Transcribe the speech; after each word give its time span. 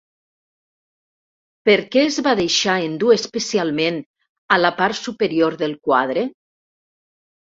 Per 1.69 1.75
què 1.95 2.01
es 2.05 2.15
va 2.27 2.31
deixar 2.39 2.77
endur 2.87 3.11
especialment 3.17 3.99
a 4.57 4.59
la 4.61 4.71
part 4.79 4.99
superior 5.01 5.59
del 5.61 5.75
quadre? 5.89 6.25